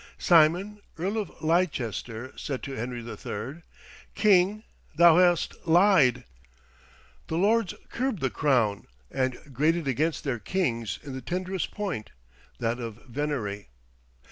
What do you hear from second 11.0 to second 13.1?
in the tenderest point, that of